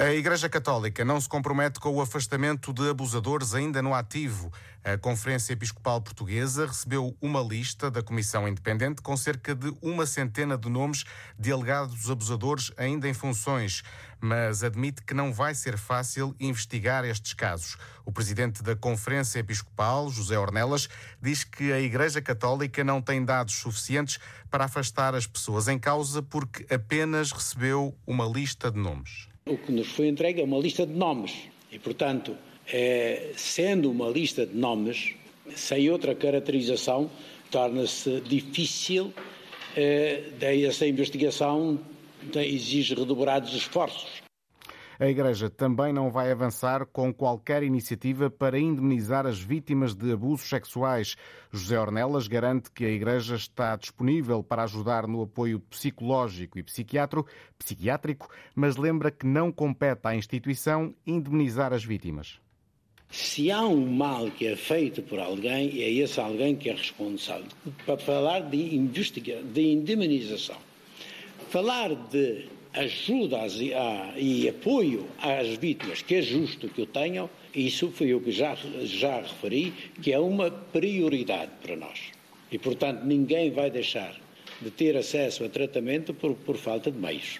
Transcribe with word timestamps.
A 0.00 0.14
Igreja 0.14 0.48
Católica 0.48 1.04
não 1.04 1.20
se 1.20 1.28
compromete 1.28 1.78
com 1.78 1.90
o 1.90 2.00
afastamento 2.00 2.72
de 2.72 2.88
abusadores 2.88 3.52
ainda 3.52 3.82
no 3.82 3.92
ativo. 3.92 4.50
A 4.82 4.96
Conferência 4.96 5.52
Episcopal 5.52 6.00
Portuguesa 6.00 6.66
recebeu 6.66 7.14
uma 7.20 7.42
lista 7.42 7.90
da 7.90 8.02
Comissão 8.02 8.48
Independente 8.48 9.02
com 9.02 9.14
cerca 9.14 9.54
de 9.54 9.70
uma 9.82 10.06
centena 10.06 10.56
de 10.56 10.70
nomes 10.70 11.04
de 11.38 11.52
alegados 11.52 12.10
abusadores 12.10 12.72
ainda 12.78 13.06
em 13.06 13.12
funções, 13.12 13.82
mas 14.18 14.64
admite 14.64 15.02
que 15.02 15.12
não 15.12 15.34
vai 15.34 15.54
ser 15.54 15.76
fácil 15.76 16.34
investigar 16.40 17.04
estes 17.04 17.34
casos. 17.34 17.76
O 18.02 18.10
presidente 18.10 18.62
da 18.62 18.74
Conferência 18.74 19.40
Episcopal, 19.40 20.08
José 20.08 20.38
Ornelas, 20.38 20.88
diz 21.20 21.44
que 21.44 21.74
a 21.74 21.78
Igreja 21.78 22.22
Católica 22.22 22.82
não 22.82 23.02
tem 23.02 23.22
dados 23.22 23.56
suficientes 23.56 24.18
para 24.50 24.64
afastar 24.64 25.14
as 25.14 25.26
pessoas 25.26 25.68
em 25.68 25.78
causa 25.78 26.22
porque 26.22 26.66
apenas 26.74 27.32
recebeu 27.32 27.94
uma 28.06 28.24
lista 28.24 28.70
de 28.70 28.78
nomes. 28.78 29.29
O 29.46 29.56
que 29.56 29.72
nos 29.72 29.88
foi 29.88 30.08
entregue 30.08 30.40
é 30.40 30.44
uma 30.44 30.58
lista 30.58 30.86
de 30.86 30.92
nomes 30.92 31.32
e, 31.72 31.78
portanto, 31.78 32.36
é, 32.72 33.32
sendo 33.36 33.90
uma 33.90 34.08
lista 34.08 34.46
de 34.46 34.56
nomes, 34.56 35.14
sem 35.54 35.90
outra 35.90 36.14
caracterização, 36.14 37.10
torna-se 37.50 38.20
difícil, 38.20 39.12
é, 39.76 40.24
essa 40.66 40.86
investigação 40.86 41.80
exige 42.34 42.94
redobrados 42.94 43.54
esforços. 43.54 44.29
A 45.00 45.08
Igreja 45.08 45.48
também 45.48 45.94
não 45.94 46.10
vai 46.10 46.30
avançar 46.30 46.84
com 46.84 47.10
qualquer 47.10 47.62
iniciativa 47.62 48.28
para 48.28 48.58
indemnizar 48.58 49.26
as 49.26 49.40
vítimas 49.40 49.94
de 49.94 50.12
abusos 50.12 50.46
sexuais. 50.46 51.16
José 51.50 51.80
Ornelas 51.80 52.28
garante 52.28 52.70
que 52.70 52.84
a 52.84 52.90
Igreja 52.90 53.34
está 53.34 53.76
disponível 53.76 54.42
para 54.42 54.64
ajudar 54.64 55.06
no 55.06 55.22
apoio 55.22 55.58
psicológico 55.58 56.58
e 56.58 56.62
psiquiátrico, 56.62 58.28
mas 58.54 58.76
lembra 58.76 59.10
que 59.10 59.26
não 59.26 59.50
compete 59.50 60.00
à 60.04 60.14
instituição 60.14 60.94
indemnizar 61.06 61.72
as 61.72 61.82
vítimas. 61.82 62.38
Se 63.10 63.50
há 63.50 63.62
um 63.62 63.90
mal 63.90 64.30
que 64.30 64.48
é 64.48 64.54
feito 64.54 65.00
por 65.00 65.18
alguém, 65.18 65.80
é 65.80 65.90
esse 65.90 66.20
alguém 66.20 66.54
que 66.54 66.68
é 66.68 66.74
responsável. 66.74 67.48
Para 67.86 67.96
falar 67.96 68.40
de, 68.40 68.76
investiga 68.76 69.42
de 69.42 69.62
indemnização, 69.62 70.58
falar 71.48 71.94
de 71.94 72.59
ajuda 72.72 73.38
e 74.16 74.48
apoio 74.48 75.08
às 75.18 75.48
vítimas, 75.56 76.02
que 76.02 76.16
é 76.16 76.22
justo 76.22 76.68
que 76.68 76.82
o 76.82 76.86
tenham, 76.86 77.28
isso 77.54 77.90
foi 77.90 78.14
o 78.14 78.20
que 78.20 78.30
já, 78.30 78.56
já 78.82 79.20
referi, 79.20 79.72
que 80.02 80.12
é 80.12 80.18
uma 80.18 80.50
prioridade 80.50 81.50
para 81.62 81.76
nós. 81.76 82.12
E, 82.50 82.58
portanto, 82.58 83.04
ninguém 83.04 83.50
vai 83.50 83.70
deixar 83.70 84.14
de 84.60 84.70
ter 84.70 84.96
acesso 84.96 85.44
a 85.44 85.48
tratamento 85.48 86.14
por, 86.14 86.34
por 86.34 86.56
falta 86.56 86.90
de 86.90 86.98
meios. 86.98 87.39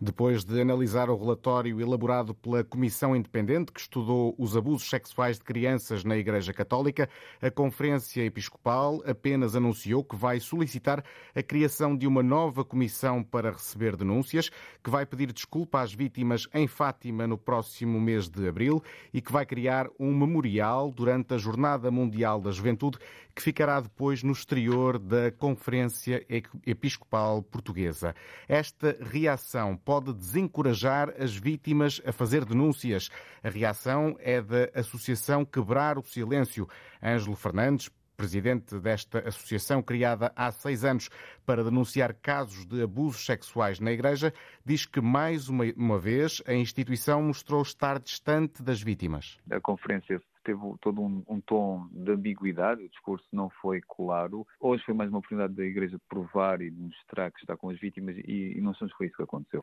Depois 0.00 0.44
de 0.44 0.60
analisar 0.60 1.10
o 1.10 1.18
relatório 1.18 1.80
elaborado 1.80 2.32
pela 2.32 2.62
Comissão 2.62 3.16
Independente 3.16 3.72
que 3.72 3.80
estudou 3.80 4.32
os 4.38 4.56
abusos 4.56 4.88
sexuais 4.88 5.38
de 5.38 5.44
crianças 5.44 6.04
na 6.04 6.16
Igreja 6.16 6.52
Católica, 6.52 7.08
a 7.42 7.50
Conferência 7.50 8.22
Episcopal 8.22 9.02
apenas 9.04 9.56
anunciou 9.56 10.04
que 10.04 10.14
vai 10.14 10.38
solicitar 10.38 11.04
a 11.34 11.42
criação 11.42 11.96
de 11.96 12.06
uma 12.06 12.22
nova 12.22 12.64
comissão 12.64 13.24
para 13.24 13.50
receber 13.50 13.96
denúncias, 13.96 14.50
que 14.84 14.88
vai 14.88 15.04
pedir 15.04 15.32
desculpa 15.32 15.80
às 15.80 15.92
vítimas 15.92 16.46
em 16.54 16.68
Fátima 16.68 17.26
no 17.26 17.36
próximo 17.36 18.00
mês 18.00 18.28
de 18.28 18.46
abril 18.46 18.80
e 19.12 19.20
que 19.20 19.32
vai 19.32 19.44
criar 19.44 19.88
um 19.98 20.16
memorial 20.16 20.92
durante 20.92 21.34
a 21.34 21.38
Jornada 21.38 21.90
Mundial 21.90 22.40
da 22.40 22.52
Juventude, 22.52 22.98
que 23.34 23.42
ficará 23.42 23.80
depois 23.80 24.22
no 24.22 24.32
exterior 24.32 24.96
da 24.96 25.32
Conferência 25.32 26.24
Episcopal 26.64 27.42
Portuguesa. 27.42 28.14
Esta 28.48 28.96
reação 29.00 29.76
pode 29.88 30.12
desencorajar 30.12 31.14
as 31.18 31.34
vítimas 31.34 31.98
a 32.04 32.12
fazer 32.12 32.44
denúncias. 32.44 33.08
A 33.42 33.48
reação 33.48 34.18
é 34.18 34.38
da 34.38 34.68
Associação 34.74 35.46
Quebrar 35.46 35.96
o 35.96 36.02
Silêncio. 36.02 36.68
Ângelo 37.02 37.34
Fernandes, 37.34 37.88
presidente 38.14 38.78
desta 38.80 39.20
associação 39.20 39.82
criada 39.82 40.30
há 40.36 40.52
seis 40.52 40.84
anos 40.84 41.08
para 41.46 41.64
denunciar 41.64 42.12
casos 42.12 42.66
de 42.66 42.82
abusos 42.82 43.24
sexuais 43.24 43.80
na 43.80 43.90
Igreja, 43.90 44.30
diz 44.62 44.84
que 44.84 45.00
mais 45.00 45.48
uma, 45.48 45.98
vez 45.98 46.42
a 46.46 46.52
instituição 46.52 47.22
mostrou 47.22 47.62
estar 47.62 47.98
distante 47.98 48.62
das 48.62 48.82
vítimas. 48.82 49.38
A 49.50 49.58
conferência 49.58 50.20
teve 50.48 50.60
todo 50.80 51.02
um, 51.02 51.22
um, 51.28 51.40
tom 51.42 51.86
de 51.92 52.10
ambiguidade, 52.10 52.82
o 52.82 52.88
discurso 52.88 53.26
não 53.30 53.50
foi 53.50 53.82
claro. 53.86 54.46
Hoje 54.58 54.82
foi 54.84 54.94
mais 54.94 55.10
uma 55.10 55.18
oportunidade 55.18 55.52
da 55.52 55.62
Igreja 55.62 56.00
provar 56.08 56.62
e 56.62 56.70
mostrar 56.70 57.30
que 57.30 57.40
está 57.40 57.54
com 57.54 57.68
as 57.68 57.78
vítimas 57.78 58.16
e, 58.16 58.54
e 58.56 58.60
não 58.62 58.72
só 58.72 58.88
foi 58.96 59.08
isso 59.08 59.16
que 59.16 59.22
aconteceu. 59.22 59.62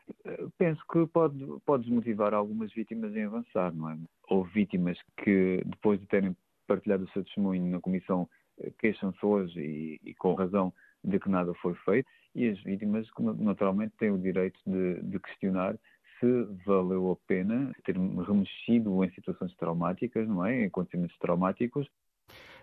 Penso 0.56 0.80
que 0.92 1.04
pode, 1.08 1.44
pode 1.64 1.84
desmotivar 1.84 2.32
algumas 2.32 2.72
vítimas 2.72 3.16
em 3.16 3.24
avançar, 3.24 3.74
não 3.74 3.90
é? 3.90 3.98
Houve 4.28 4.52
vítimas 4.52 4.96
que, 5.16 5.60
depois 5.66 5.98
de 5.98 6.06
terem 6.06 6.36
partilhado 6.68 7.02
o 7.02 7.08
seu 7.08 7.24
testemunho 7.24 7.68
na 7.68 7.80
Comissão, 7.80 8.28
eh, 8.60 8.70
queixam-se 8.78 9.26
hoje 9.26 9.58
e, 9.58 10.00
e 10.04 10.14
com 10.14 10.34
razão 10.34 10.72
de 11.02 11.18
que 11.18 11.28
nada 11.28 11.52
foi 11.54 11.74
feito 11.74 12.08
e 12.32 12.48
as 12.48 12.62
vítimas 12.62 13.08
naturalmente 13.38 13.94
têm 13.98 14.10
o 14.10 14.18
direito 14.18 14.60
de, 14.66 15.02
de 15.02 15.18
questionar 15.18 15.74
se 16.18 16.26
valeu 16.64 17.10
a 17.10 17.16
pena 17.26 17.72
ter-me 17.84 18.22
remexido 18.24 19.04
em 19.04 19.10
situações 19.10 19.54
traumáticas, 19.56 20.26
não 20.28 20.44
é? 20.44 20.62
Em 20.62 20.66
acontecimentos 20.66 21.16
traumáticos, 21.18 21.88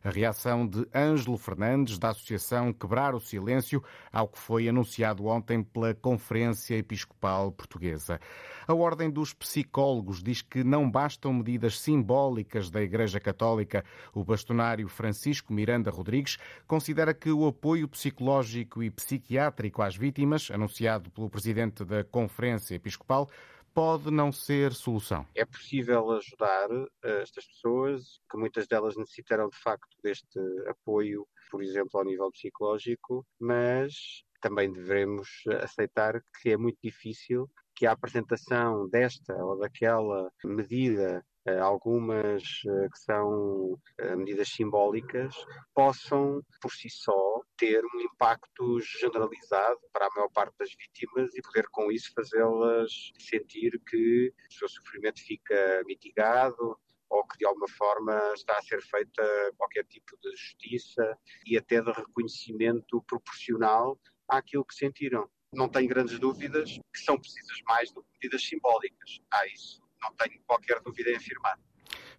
a 0.03 0.09
reação 0.09 0.67
de 0.67 0.85
Ângelo 0.93 1.37
Fernandes, 1.37 1.97
da 1.97 2.09
Associação 2.09 2.73
Quebrar 2.73 3.15
o 3.15 3.19
Silêncio, 3.19 3.83
ao 4.11 4.27
que 4.27 4.37
foi 4.37 4.67
anunciado 4.67 5.25
ontem 5.27 5.63
pela 5.63 5.93
Conferência 5.93 6.75
Episcopal 6.75 7.51
Portuguesa. 7.51 8.19
A 8.67 8.73
Ordem 8.73 9.09
dos 9.09 9.33
Psicólogos 9.33 10.21
diz 10.21 10.41
que 10.41 10.63
não 10.63 10.89
bastam 10.89 11.33
medidas 11.33 11.79
simbólicas 11.79 12.69
da 12.69 12.81
Igreja 12.81 13.19
Católica. 13.19 13.83
O 14.13 14.23
bastonário 14.23 14.87
Francisco 14.87 15.53
Miranda 15.53 15.89
Rodrigues 15.89 16.37
considera 16.67 17.13
que 17.13 17.31
o 17.31 17.47
apoio 17.47 17.87
psicológico 17.87 18.83
e 18.83 18.89
psiquiátrico 18.89 19.81
às 19.81 19.95
vítimas, 19.95 20.49
anunciado 20.51 21.09
pelo 21.11 21.29
presidente 21.29 21.83
da 21.85 22.03
Conferência 22.03 22.75
Episcopal, 22.75 23.29
pode 23.73 24.11
não 24.11 24.31
ser 24.31 24.73
solução? 24.73 25.25
É 25.35 25.45
possível 25.45 26.11
ajudar 26.11 26.69
eh, 27.03 27.21
estas 27.21 27.45
pessoas, 27.47 28.19
que 28.29 28.37
muitas 28.37 28.67
delas 28.67 28.95
necessitarão 28.95 29.49
de 29.49 29.57
facto 29.57 29.95
deste 30.03 30.39
apoio, 30.67 31.27
por 31.49 31.63
exemplo, 31.63 31.99
ao 31.99 32.05
nível 32.05 32.31
psicológico, 32.31 33.25
mas 33.39 33.93
também 34.41 34.71
devemos 34.71 35.27
aceitar 35.61 36.21
que 36.41 36.49
é 36.51 36.57
muito 36.57 36.77
difícil 36.83 37.49
que 37.75 37.87
a 37.87 37.93
apresentação 37.93 38.87
desta 38.89 39.33
ou 39.43 39.57
daquela 39.57 40.29
medida 40.43 41.25
eh, 41.45 41.59
algumas 41.59 42.43
eh, 42.67 42.89
que 42.89 42.99
são 42.99 43.77
medidas 44.17 44.49
simbólicas, 44.49 45.35
possam 45.73 46.41
por 46.61 46.71
si 46.71 46.89
só 46.89 47.32
ter 47.63 47.81
um 47.85 48.01
impacto 48.01 48.81
generalizado 48.81 49.79
para 49.93 50.07
a 50.07 50.09
maior 50.15 50.29
parte 50.29 50.53
das 50.59 50.69
vítimas 50.69 51.33
e 51.33 51.41
poder 51.41 51.65
com 51.69 51.89
isso 51.89 52.11
fazê-las 52.13 52.91
sentir 53.17 53.79
que 53.87 54.33
o 54.49 54.53
seu 54.53 54.67
sofrimento 54.67 55.21
fica 55.21 55.81
mitigado, 55.85 56.77
ou 57.09 57.25
que 57.25 57.37
de 57.37 57.45
alguma 57.45 57.69
forma 57.69 58.33
está 58.33 58.57
a 58.57 58.61
ser 58.61 58.81
feita 58.81 59.23
qualquer 59.57 59.85
tipo 59.85 60.17
de 60.21 60.31
justiça 60.31 61.17
e 61.45 61.57
até 61.57 61.81
de 61.81 61.91
reconhecimento 61.91 63.01
proporcional 63.03 63.97
àquilo 64.27 64.65
que 64.65 64.75
sentiram. 64.75 65.29
Não 65.53 65.69
tenho 65.69 65.87
grandes 65.87 66.19
dúvidas 66.19 66.79
que 66.93 66.99
são 66.99 67.17
precisas 67.17 67.61
mais 67.65 67.93
do 67.93 68.03
que 68.03 68.09
medidas 68.15 68.43
simbólicas. 68.43 69.21
Há 69.31 69.47
isso 69.47 69.83
não 70.03 70.13
tenho 70.15 70.41
qualquer 70.45 70.81
dúvida 70.81 71.11
em 71.11 71.15
afirmar. 71.15 71.57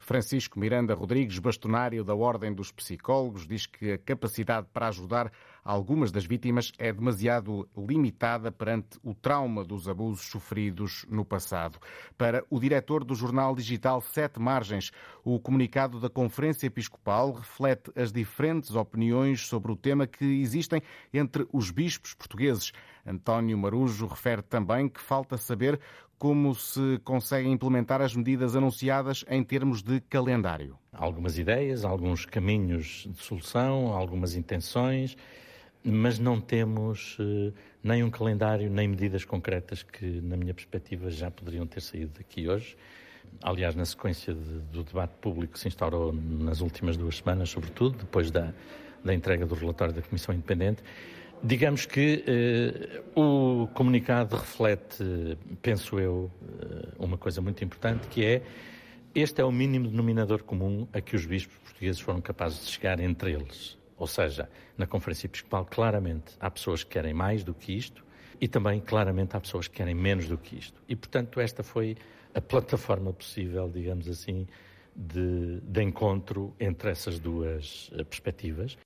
Francisco 0.04 0.60
Miranda 0.60 0.94
Rodrigues, 0.94 1.38
bastonário 1.38 2.04
da 2.04 2.14
Ordem 2.14 2.52
dos 2.52 2.70
Psicólogos, 2.70 3.46
diz 3.46 3.66
que 3.66 3.92
a 3.92 3.98
capacidade 3.98 4.66
para 4.72 4.88
ajudar 4.88 5.32
algumas 5.64 6.12
das 6.12 6.26
vítimas 6.26 6.72
é 6.78 6.92
demasiado 6.92 7.68
limitada 7.76 8.52
perante 8.52 8.98
o 9.02 9.14
trauma 9.14 9.64
dos 9.64 9.88
abusos 9.88 10.26
sofridos 10.26 11.06
no 11.08 11.24
passado. 11.24 11.78
Para 12.18 12.44
o 12.50 12.60
diretor 12.60 13.02
do 13.02 13.14
jornal 13.14 13.54
digital 13.54 14.00
Sete 14.00 14.38
Margens, 14.38 14.90
o 15.24 15.40
comunicado 15.40 15.98
da 15.98 16.10
Conferência 16.10 16.66
Episcopal 16.66 17.32
reflete 17.32 17.90
as 17.96 18.12
diferentes 18.12 18.74
opiniões 18.74 19.46
sobre 19.46 19.72
o 19.72 19.76
tema 19.76 20.06
que 20.06 20.24
existem 20.42 20.82
entre 21.12 21.46
os 21.52 21.70
bispos 21.70 22.12
portugueses. 22.12 22.72
António 23.06 23.56
Marujo 23.56 24.06
refere 24.06 24.42
também 24.42 24.88
que 24.88 25.00
falta 25.00 25.36
saber 25.36 25.80
como 26.18 26.54
se 26.54 26.98
conseguem 27.04 27.52
implementar 27.52 28.00
as 28.00 28.14
medidas 28.14 28.56
anunciadas 28.56 29.24
em 29.28 29.42
termos 29.42 29.82
de 29.82 30.00
calendário. 30.00 30.78
Algumas 30.92 31.38
ideias, 31.38 31.84
alguns 31.84 32.24
caminhos 32.24 33.06
de 33.10 33.22
solução, 33.22 33.92
algumas 33.92 34.34
intenções, 34.34 35.16
mas 35.84 36.18
não 36.18 36.40
temos 36.40 37.18
uh, 37.18 37.52
nem 37.82 38.02
um 38.02 38.10
calendário, 38.10 38.70
nem 38.70 38.88
medidas 38.88 39.24
concretas 39.24 39.82
que, 39.82 40.04
na 40.22 40.36
minha 40.36 40.54
perspectiva, 40.54 41.10
já 41.10 41.30
poderiam 41.30 41.66
ter 41.66 41.80
saído 41.80 42.12
daqui 42.16 42.48
hoje. 42.48 42.76
Aliás, 43.42 43.74
na 43.74 43.84
sequência 43.84 44.32
de, 44.32 44.60
do 44.72 44.82
debate 44.82 45.12
público 45.20 45.52
que 45.52 45.58
se 45.58 45.68
instaurou 45.68 46.12
nas 46.12 46.60
últimas 46.60 46.96
duas 46.96 47.18
semanas, 47.18 47.50
sobretudo, 47.50 47.98
depois 47.98 48.30
da, 48.30 48.52
da 49.04 49.12
entrega 49.12 49.44
do 49.44 49.54
relatório 49.54 49.92
da 49.92 50.02
Comissão 50.02 50.34
Independente, 50.34 50.82
Digamos 51.46 51.84
que 51.84 52.24
eh, 52.26 53.02
o 53.14 53.68
comunicado 53.74 54.34
reflete, 54.34 55.36
penso 55.60 56.00
eu, 56.00 56.30
eh, 56.42 56.88
uma 56.98 57.18
coisa 57.18 57.42
muito 57.42 57.62
importante, 57.62 58.08
que 58.08 58.24
é 58.24 58.42
este 59.14 59.42
é 59.42 59.44
o 59.44 59.52
mínimo 59.52 59.88
denominador 59.88 60.42
comum 60.42 60.88
a 60.90 61.02
que 61.02 61.14
os 61.14 61.26
bispos 61.26 61.58
portugueses 61.58 62.00
foram 62.00 62.22
capazes 62.22 62.64
de 62.64 62.72
chegar 62.72 62.98
entre 62.98 63.32
eles. 63.32 63.76
Ou 63.96 64.06
seja, 64.06 64.48
na 64.76 64.86
Conferência 64.86 65.26
Episcopal, 65.26 65.64
claramente 65.64 66.34
há 66.40 66.50
pessoas 66.50 66.82
que 66.82 66.90
querem 66.90 67.14
mais 67.14 67.44
do 67.44 67.54
que 67.54 67.76
isto 67.76 68.04
e 68.40 68.48
também, 68.48 68.80
claramente, 68.80 69.36
há 69.36 69.40
pessoas 69.40 69.68
que 69.68 69.76
querem 69.76 69.94
menos 69.94 70.26
do 70.26 70.36
que 70.36 70.56
isto. 70.56 70.82
E, 70.88 70.96
portanto, 70.96 71.40
esta 71.40 71.62
foi 71.62 71.96
a 72.34 72.40
plataforma 72.40 73.12
possível, 73.12 73.70
digamos 73.70 74.08
assim, 74.08 74.46
de, 74.94 75.60
de 75.60 75.82
encontro 75.82 76.54
entre 76.58 76.90
essas 76.90 77.18
duas 77.18 77.90
eh, 77.94 78.04
perspectivas. 78.04 78.76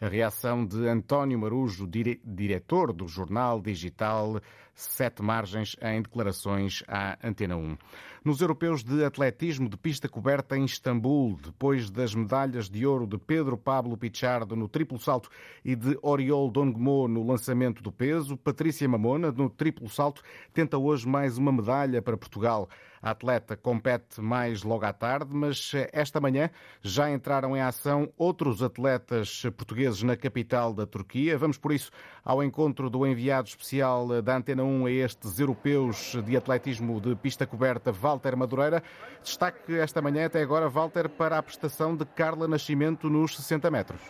A 0.00 0.08
reação 0.08 0.66
de 0.66 0.86
António 0.88 1.38
Marujo, 1.38 1.86
dire 1.86 2.20
diretor 2.24 2.92
do 2.92 3.06
jornal 3.08 3.60
digital 3.60 4.40
Sete 4.74 5.22
Margens, 5.22 5.76
em 5.80 6.02
declarações 6.02 6.82
à 6.88 7.16
Antena 7.22 7.56
1. 7.56 7.76
Nos 8.24 8.40
europeus 8.40 8.82
de 8.82 9.04
atletismo 9.04 9.68
de 9.68 9.76
pista 9.76 10.08
coberta 10.08 10.56
em 10.56 10.64
Istambul, 10.64 11.38
depois 11.40 11.90
das 11.90 12.14
medalhas 12.14 12.68
de 12.68 12.86
ouro 12.86 13.06
de 13.06 13.18
Pedro 13.18 13.56
Pablo 13.56 13.96
Pichardo 13.96 14.56
no 14.56 14.66
triplo 14.66 14.98
salto 14.98 15.28
e 15.64 15.76
de 15.76 15.98
Oriol 16.02 16.50
Dongmo 16.50 17.06
no 17.06 17.24
lançamento 17.24 17.82
do 17.82 17.92
peso, 17.92 18.36
Patrícia 18.36 18.88
Mamona, 18.88 19.30
no 19.30 19.48
triplo 19.48 19.88
salto, 19.88 20.22
tenta 20.52 20.78
hoje 20.78 21.06
mais 21.06 21.38
uma 21.38 21.52
medalha 21.52 22.00
para 22.02 22.16
Portugal. 22.16 22.68
A 23.02 23.10
atleta 23.10 23.54
compete 23.54 24.18
mais 24.18 24.62
logo 24.62 24.86
à 24.86 24.92
tarde, 24.92 25.36
mas 25.36 25.72
esta 25.92 26.18
manhã 26.18 26.48
já 26.80 27.10
entraram 27.10 27.54
em 27.54 27.60
ação 27.60 28.10
outros 28.16 28.62
atletas 28.62 29.42
portugueses 29.58 30.02
na 30.02 30.16
capital 30.16 30.72
da 30.72 30.86
Turquia. 30.86 31.36
Vamos, 31.36 31.58
por 31.58 31.70
isso, 31.70 31.90
ao 32.24 32.42
encontro 32.42 32.88
do 32.88 33.06
enviado 33.06 33.46
especial 33.46 34.22
da 34.22 34.38
Antena 34.38 34.63
1 34.64 34.86
a 34.86 34.90
estes 34.90 35.38
europeus 35.38 36.16
de 36.24 36.36
atletismo 36.36 37.00
de 37.00 37.14
pista 37.14 37.46
coberta, 37.46 37.92
Walter 37.92 38.36
Madureira. 38.36 38.82
Destaque 39.22 39.74
esta 39.78 40.02
manhã, 40.02 40.26
até 40.26 40.42
agora, 40.42 40.68
Walter, 40.68 41.08
para 41.08 41.38
a 41.38 41.42
prestação 41.42 41.96
de 41.96 42.04
Carla 42.04 42.48
Nascimento 42.48 43.08
nos 43.08 43.36
60 43.36 43.70
metros. 43.70 44.00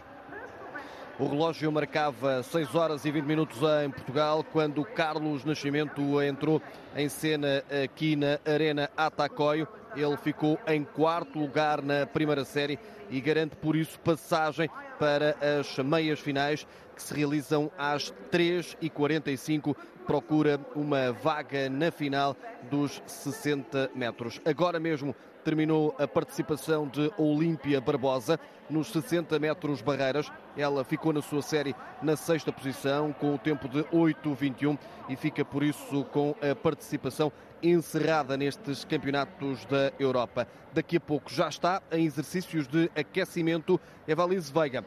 O 1.17 1.29
relógio 1.29 1.71
marcava 1.71 2.43
6 2.43 2.75
horas 2.75 3.05
e 3.05 3.11
20 3.13 3.25
minutos 3.25 3.59
em 3.85 3.89
Portugal 3.89 4.43
quando 4.43 4.85
Carlos 4.85 5.45
Nascimento 5.45 6.21
entrou 6.21 6.61
em 6.97 7.09
cena 7.09 7.63
aqui 7.85 8.17
na 8.17 8.41
Arena 8.45 8.91
Atacoio. 8.97 9.69
Ele 9.95 10.17
ficou 10.17 10.59
em 10.67 10.83
quarto 10.83 11.39
lugar 11.39 11.81
na 11.81 12.05
primeira 12.05 12.45
série 12.45 12.81
e 13.09 13.21
garante 13.21 13.55
por 13.55 13.77
isso 13.77 14.01
passagem 14.01 14.69
para 14.99 15.37
as 15.61 15.79
meias 15.79 16.19
finais 16.19 16.67
que 16.95 17.03
se 17.03 17.15
realizam 17.15 17.71
às 17.77 18.13
3h45. 18.31 19.77
Procura 20.07 20.61
uma 20.75 21.13
vaga 21.13 21.69
na 21.69 21.91
final 21.91 22.37
dos 22.71 23.03
60 23.07 23.91
metros. 23.95 24.41
Agora 24.45 24.79
mesmo 24.79 25.15
terminou 25.45 25.95
a 25.99 26.09
participação 26.09 26.89
de 26.89 27.13
Olímpia 27.19 27.81
Barbosa 27.81 28.41
nos 28.69 28.89
60 28.89 29.39
metros 29.39 29.83
barreiras. 29.83 30.33
Ela 30.57 30.83
ficou 30.85 31.13
na 31.13 31.21
sua 31.21 31.43
série 31.43 31.75
na 32.03 32.17
sexta 32.17 32.51
posição 32.51 33.13
com 33.13 33.35
o 33.35 33.39
tempo 33.39 33.69
de 33.69 33.85
8,21 33.85 34.79
e 35.09 35.17
fica 35.17 35.45
por 35.45 35.63
isso 35.63 36.05
com 36.07 36.35
a 36.41 36.55
participação 36.55 37.31
encerrada 37.63 38.37
nestes 38.37 38.85
campeonatos 38.85 39.65
da 39.67 39.93
Europa. 39.99 40.49
Daqui 40.73 40.97
a 40.97 41.01
pouco 41.01 41.31
já 41.33 41.49
está 41.49 41.83
em 41.93 42.05
exercícios 42.05 42.67
de 42.67 42.91
aquecimento 42.97 43.81
Evalise 44.09 44.53
Veiga. 44.53 44.85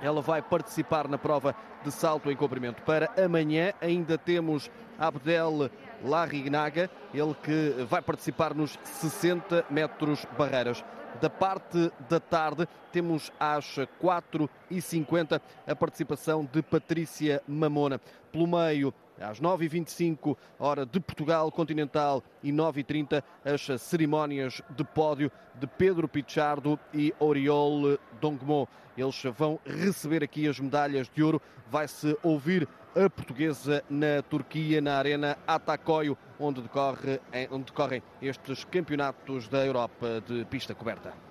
Ela 0.00 0.20
vai 0.20 0.42
participar 0.42 1.08
na 1.08 1.18
prova 1.18 1.54
de 1.84 1.90
salto 1.90 2.30
em 2.30 2.36
comprimento. 2.36 2.82
Para 2.82 3.10
amanhã 3.22 3.72
ainda 3.80 4.16
temos 4.16 4.70
Abdel 4.98 5.70
Larignaga, 6.04 6.90
ele 7.12 7.34
que 7.42 7.84
vai 7.88 8.02
participar 8.02 8.54
nos 8.54 8.78
60 8.84 9.66
metros 9.70 10.26
barreiras. 10.36 10.84
Da 11.20 11.28
parte 11.28 11.90
da 12.08 12.20
tarde, 12.20 12.68
temos 12.92 13.32
às 13.38 13.76
4h50 14.02 15.40
a 15.66 15.76
participação 15.76 16.48
de 16.50 16.62
Patrícia 16.62 17.42
Mamona. 17.46 18.00
Pelo 18.30 18.46
meio, 18.46 18.94
às 19.20 19.40
9h25, 19.40 20.36
hora 20.58 20.86
de 20.86 20.98
Portugal 20.98 21.50
continental, 21.52 22.22
e 22.42 22.50
9h30, 22.50 23.22
as 23.44 23.80
cerimónias 23.80 24.62
de 24.70 24.82
pódio 24.82 25.30
de 25.54 25.66
Pedro 25.66 26.08
Pichardo 26.08 26.78
e 26.92 27.14
Oriol 27.18 27.98
Dongmo. 28.20 28.68
Eles 28.96 29.22
vão 29.36 29.58
receber 29.64 30.24
aqui 30.24 30.48
as 30.48 30.58
medalhas 30.58 31.08
de 31.08 31.22
ouro. 31.22 31.40
Vai-se 31.70 32.16
ouvir 32.22 32.68
a 32.94 33.08
portuguesa 33.08 33.84
na 33.88 34.22
Turquia, 34.28 34.80
na 34.80 34.96
Arena 34.96 35.38
Atacoio, 35.46 36.18
onde, 36.38 36.60
decorre, 36.60 37.20
onde 37.50 37.66
decorrem 37.66 38.02
estes 38.20 38.64
campeonatos 38.64 39.48
da 39.48 39.64
Europa 39.64 40.20
de 40.26 40.44
pista 40.46 40.74
coberta. 40.74 41.29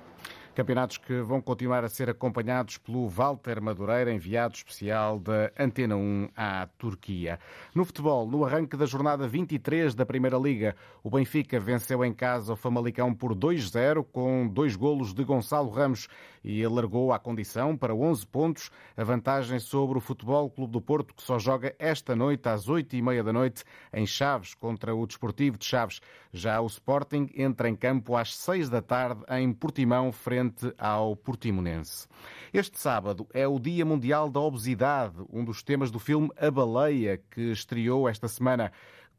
Campeonatos 0.55 0.97
que 0.97 1.21
vão 1.21 1.39
continuar 1.41 1.83
a 1.83 1.89
ser 1.89 2.09
acompanhados 2.09 2.77
pelo 2.77 3.07
Walter 3.07 3.61
Madureira, 3.61 4.11
enviado 4.11 4.55
especial 4.55 5.19
da 5.19 5.51
Antena 5.57 5.95
1 5.95 6.29
à 6.35 6.67
Turquia. 6.77 7.39
No 7.73 7.85
futebol, 7.85 8.27
no 8.27 8.43
arranque 8.43 8.75
da 8.75 8.85
jornada 8.85 9.27
23 9.27 9.95
da 9.95 10.05
Primeira 10.05 10.37
Liga, 10.37 10.75
o 11.03 11.09
Benfica 11.09 11.59
venceu 11.59 12.03
em 12.03 12.13
casa 12.13 12.53
o 12.53 12.55
Famalicão 12.55 13.13
por 13.13 13.35
2-0, 13.35 14.05
com 14.11 14.47
dois 14.47 14.75
golos 14.75 15.13
de 15.13 15.23
Gonçalo 15.23 15.69
Ramos 15.69 16.07
e 16.43 16.63
alargou 16.63 17.11
a 17.13 17.19
condição 17.19 17.75
para 17.77 17.93
11 17.93 18.25
pontos, 18.27 18.71
a 18.95 19.03
vantagem 19.03 19.59
sobre 19.59 19.97
o 19.97 20.01
Futebol 20.01 20.49
Clube 20.49 20.73
do 20.73 20.81
Porto, 20.81 21.13
que 21.13 21.21
só 21.21 21.37
joga 21.37 21.75
esta 21.77 22.15
noite 22.15 22.47
às 22.47 22.67
8h30 22.67 23.23
da 23.23 23.33
noite 23.33 23.63
em 23.93 24.05
Chaves 24.05 24.53
contra 24.53 24.95
o 24.95 25.05
Desportivo 25.05 25.57
de 25.57 25.65
Chaves. 25.65 25.99
Já 26.31 26.59
o 26.61 26.67
Sporting 26.67 27.29
entra 27.35 27.69
em 27.69 27.75
campo 27.75 28.15
às 28.15 28.35
6 28.35 28.69
da 28.69 28.81
tarde 28.81 29.21
em 29.29 29.51
Portimão, 29.51 30.11
frente 30.11 30.38
frente 30.39 30.73
ao 30.77 31.17
Portimonense. 31.17 32.07
Este 32.53 32.79
sábado 32.79 33.27
é 33.33 33.45
o 33.45 33.59
Dia 33.59 33.85
Mundial 33.85 34.29
da 34.29 34.39
Obesidade, 34.39 35.15
um 35.29 35.43
dos 35.43 35.61
temas 35.61 35.91
do 35.91 35.99
filme 35.99 36.29
A 36.37 36.49
Baleia, 36.49 37.21
que 37.29 37.51
estreou 37.51 38.07
esta 38.07 38.27
semana 38.29 38.71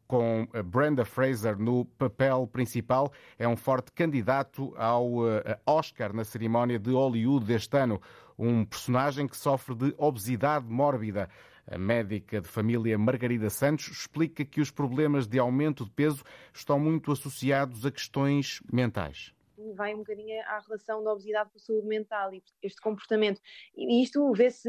com 0.08 0.48
Brenda 0.64 1.04
Fraser 1.04 1.58
no 1.58 1.84
papel 1.84 2.46
principal, 2.46 3.12
é 3.38 3.46
um 3.46 3.54
forte 3.54 3.92
candidato 3.92 4.74
ao 4.76 5.28
eh, 5.28 5.58
Oscar 5.66 6.14
na 6.14 6.24
cerimónia 6.24 6.78
de 6.78 6.90
Hollywood 6.90 7.44
deste 7.44 7.76
ano. 7.76 8.00
Um 8.38 8.64
personagem 8.64 9.28
que 9.28 9.36
sofre 9.36 9.74
de 9.74 9.94
obesidade 9.98 10.66
mórbida. 10.66 11.28
A 11.70 11.76
médica 11.76 12.40
de 12.40 12.48
família 12.48 12.98
Margarida 12.98 13.50
Santos 13.50 13.88
explica 13.88 14.44
que 14.44 14.60
os 14.60 14.70
problemas 14.70 15.28
de 15.28 15.38
aumento 15.38 15.84
de 15.84 15.90
peso 15.90 16.24
estão 16.52 16.80
muito 16.80 17.12
associados 17.12 17.84
a 17.84 17.90
questões 17.90 18.60
mentais 18.72 19.32
vai 19.74 19.94
um 19.94 19.98
bocadinho 19.98 20.40
à 20.42 20.60
relação 20.60 21.02
da 21.02 21.12
obesidade 21.12 21.50
com 21.50 21.58
a 21.58 21.60
saúde 21.60 21.86
mental 21.86 22.32
e 22.34 22.42
este 22.62 22.80
comportamento. 22.80 23.40
E 23.76 24.02
isto 24.02 24.32
vê-se 24.32 24.68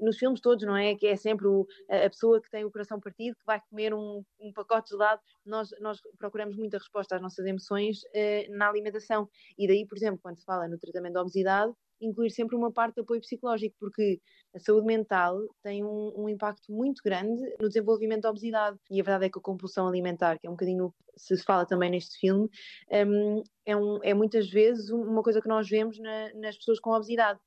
nos 0.00 0.18
filmes 0.18 0.40
todos, 0.40 0.64
não 0.64 0.76
é? 0.76 0.94
Que 0.94 1.06
é 1.08 1.16
sempre 1.16 1.46
o, 1.46 1.66
a 1.88 2.08
pessoa 2.08 2.40
que 2.40 2.50
tem 2.50 2.64
o 2.64 2.70
coração 2.70 3.00
partido, 3.00 3.36
que 3.36 3.46
vai 3.46 3.60
comer 3.68 3.94
um, 3.94 4.24
um 4.40 4.52
pacote 4.52 4.90
de 4.90 4.90
gelado. 4.90 5.20
Nós, 5.44 5.70
nós 5.80 6.00
procuramos 6.18 6.56
muita 6.56 6.78
resposta 6.78 7.16
às 7.16 7.22
nossas 7.22 7.44
emoções 7.46 8.00
eh, 8.14 8.46
na 8.50 8.68
alimentação. 8.68 9.28
E 9.58 9.66
daí, 9.66 9.86
por 9.86 9.96
exemplo, 9.96 10.20
quando 10.22 10.38
se 10.38 10.44
fala 10.44 10.68
no 10.68 10.78
tratamento 10.78 11.14
da 11.14 11.22
obesidade, 11.22 11.72
incluir 12.00 12.30
sempre 12.30 12.56
uma 12.56 12.72
parte 12.72 12.96
de 12.96 13.00
apoio 13.00 13.20
psicológico, 13.20 13.74
porque 13.78 14.20
a 14.54 14.58
saúde 14.58 14.86
mental 14.86 15.38
tem 15.62 15.84
um, 15.84 16.12
um, 16.16 16.28
impacto 16.28 16.72
muito 16.72 17.02
grande 17.04 17.42
no 17.60 17.68
desenvolvimento 17.68 18.22
da 18.22 18.30
obesidade. 18.30 18.78
E 18.90 19.00
a 19.00 19.04
verdade 19.04 19.26
é 19.26 19.30
que 19.30 19.38
a 19.38 19.42
compulsão 19.42 19.86
alimentar, 19.86 20.38
que 20.38 20.46
é 20.46 20.50
um 20.50 20.54
bocadinho 20.54 20.92
se 21.16 21.36
fala 21.38 21.66
também 21.66 21.90
neste 21.90 22.18
filme, 22.18 22.48
um, 22.90 23.42
é, 23.66 23.76
um, 23.76 23.98
é, 24.02 24.14
muitas 24.14 24.48
vezes 24.48 24.90
uma 24.90 25.22
coisa 25.22 25.40
que 25.40 25.48
nós 25.48 25.68
vemos 25.68 25.98
na, 25.98 26.32
nas 26.34 26.56
pessoas 26.56 26.78
com 26.78 26.90
obesidade. 26.90 27.40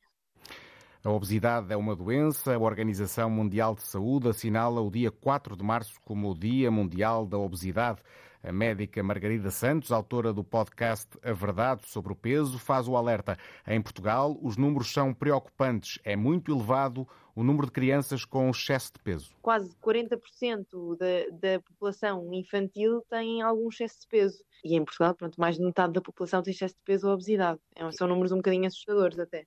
A 1.04 1.10
obesidade 1.10 1.74
é 1.74 1.76
uma 1.76 1.96
doença. 1.96 2.54
A 2.54 2.60
Organização 2.60 3.28
Mundial 3.28 3.74
de 3.74 3.82
Saúde 3.82 4.30
assinala 4.30 4.82
o 4.82 4.92
dia 4.92 5.10
4 5.10 5.58
de 5.58 5.64
março 5.64 6.00
como 6.06 6.30
o 6.30 6.38
Dia 6.38 6.70
Mundial 6.70 7.26
da 7.26 7.40
Obesidade. 7.40 8.04
A 8.44 8.52
médica 8.52 9.04
Margarida 9.04 9.52
Santos, 9.52 9.92
autora 9.92 10.34
do 10.34 10.44
podcast 10.44 11.08
A 11.22 11.32
Verdade 11.32 11.88
sobre 11.88 12.12
o 12.12 12.16
Peso, 12.16 12.58
faz 12.58 12.88
o 12.88 12.96
alerta. 12.96 13.38
Em 13.68 13.80
Portugal, 13.80 14.38
os 14.42 14.58
números 14.58 14.92
são 14.92 15.14
preocupantes. 15.14 16.00
É 16.04 16.16
muito 16.16 16.52
elevado 16.52 17.08
o 17.36 17.44
número 17.44 17.68
de 17.68 17.72
crianças 17.72 18.26
com 18.26 18.50
excesso 18.50 18.94
de 18.94 19.00
peso. 19.00 19.36
Quase 19.42 19.76
40% 19.78 20.98
da, 20.98 21.38
da 21.38 21.60
população 21.60 22.34
infantil 22.34 23.04
tem 23.10 23.42
algum 23.42 23.70
excesso 23.70 24.02
de 24.02 24.08
peso. 24.08 24.44
E 24.64 24.76
em 24.76 24.84
Portugal, 24.84 25.16
pronto, 25.16 25.40
mais 25.40 25.58
de 25.58 25.64
metade 25.64 25.94
da 25.94 26.02
população 26.02 26.42
tem 26.42 26.52
excesso 26.52 26.76
de 26.76 26.82
peso 26.84 27.08
ou 27.08 27.14
obesidade. 27.14 27.60
É, 27.76 27.92
são 27.92 28.08
números 28.08 28.32
um 28.32 28.38
bocadinho 28.38 28.68
assustadores 28.68 29.20
até. 29.20 29.46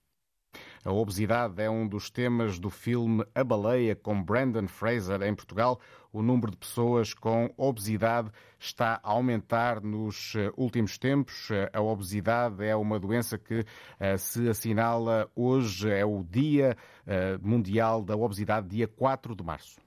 A 0.84 0.92
obesidade 0.92 1.62
é 1.62 1.70
um 1.70 1.88
dos 1.88 2.10
temas 2.10 2.58
do 2.58 2.68
filme 2.68 3.24
A 3.34 3.42
Baleia, 3.42 3.96
com 3.96 4.22
Brandon 4.22 4.68
Fraser 4.68 5.22
em 5.22 5.34
Portugal. 5.34 5.80
O 6.12 6.20
número 6.20 6.50
de 6.50 6.58
pessoas 6.58 7.14
com 7.14 7.50
obesidade 7.56 8.30
está 8.58 9.00
a 9.02 9.10
aumentar 9.10 9.80
nos 9.80 10.34
eh, 10.36 10.52
últimos 10.58 10.98
tempos. 10.98 11.50
Eh, 11.50 11.70
a 11.72 11.80
obesidade 11.80 12.62
é 12.62 12.76
uma 12.76 13.00
doença 13.00 13.38
que 13.38 13.64
eh, 13.98 14.18
se 14.18 14.46
assinala 14.46 15.26
hoje, 15.34 15.90
é 15.90 16.04
o 16.04 16.22
Dia 16.22 16.76
Mundial 17.40 18.02
da 18.02 18.14
Obesidade, 18.14 18.68
dia 18.68 18.86
4 18.86 19.34
de 19.34 19.42
março. 19.42 19.83